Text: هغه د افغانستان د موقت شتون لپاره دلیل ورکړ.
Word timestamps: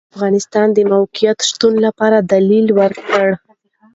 هغه 0.03 0.07
د 0.09 0.11
افغانستان 0.15 0.67
د 0.73 0.77
موقت 0.91 1.37
شتون 1.49 1.73
لپاره 1.85 2.17
دلیل 2.33 2.67
ورکړ. 2.79 3.27